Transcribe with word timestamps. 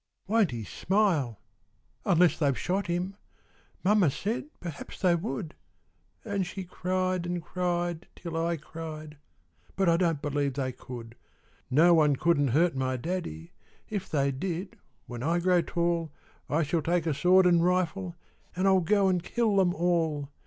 Won't 0.25 0.49
he 0.49 0.63
smile! 0.63 1.39
unless 2.05 2.39
they've 2.39 2.57
shot 2.57 2.87
him! 2.87 3.15
Mamma 3.83 4.09
said 4.09 4.45
perhaps 4.59 4.99
they 4.99 5.13
would; 5.13 5.53
An' 6.25 6.41
she 6.41 6.63
cried 6.63 7.27
and 7.27 7.39
cried 7.39 8.07
till 8.15 8.35
I 8.35 8.57
cried 8.57 9.19
But 9.75 9.87
I 9.87 9.97
don't 9.97 10.19
believe 10.19 10.55
they 10.55 10.71
could. 10.71 11.13
No 11.69 11.93
one 11.93 12.15
couldn't 12.15 12.47
hurt 12.47 12.75
my 12.75 12.97
daddy; 12.97 13.51
If 13.89 14.09
they 14.09 14.31
did, 14.31 14.75
when 15.05 15.21
I 15.21 15.37
grow 15.37 15.61
tall, 15.61 16.11
I 16.49 16.63
shall 16.63 16.81
take 16.81 17.05
a 17.05 17.13
sword 17.13 17.45
and 17.45 17.63
rifle, 17.63 18.15
An' 18.55 18.65
I'll 18.65 18.81
go 18.81 19.07
and 19.07 19.21
kill 19.21 19.57
them 19.57 19.71
all. 19.75 20.31